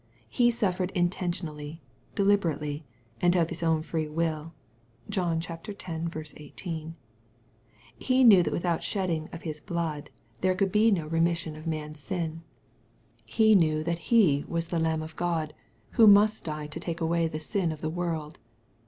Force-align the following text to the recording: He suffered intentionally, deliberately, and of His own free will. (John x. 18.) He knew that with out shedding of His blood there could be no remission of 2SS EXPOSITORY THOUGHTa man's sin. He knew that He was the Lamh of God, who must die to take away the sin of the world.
He 0.29 0.49
suffered 0.49 0.89
intentionally, 0.95 1.79
deliberately, 2.15 2.83
and 3.21 3.35
of 3.35 3.51
His 3.51 3.61
own 3.61 3.83
free 3.83 4.07
will. 4.07 4.55
(John 5.11 5.39
x. 5.47 5.69
18.) 6.35 6.95
He 7.99 8.23
knew 8.23 8.41
that 8.41 8.51
with 8.51 8.65
out 8.65 8.81
shedding 8.81 9.29
of 9.31 9.43
His 9.43 9.61
blood 9.61 10.09
there 10.39 10.55
could 10.55 10.71
be 10.71 10.89
no 10.89 11.05
remission 11.05 11.55
of 11.55 11.65
2SS 11.65 11.83
EXPOSITORY 11.83 11.87
THOUGHTa 11.87 11.87
man's 11.87 11.99
sin. 11.99 12.41
He 13.25 13.53
knew 13.53 13.83
that 13.83 13.99
He 14.09 14.43
was 14.47 14.69
the 14.69 14.79
Lamh 14.79 15.03
of 15.03 15.15
God, 15.15 15.53
who 15.91 16.07
must 16.07 16.45
die 16.45 16.65
to 16.65 16.79
take 16.79 16.99
away 16.99 17.27
the 17.27 17.39
sin 17.39 17.71
of 17.71 17.81
the 17.81 17.89
world. 17.91 18.39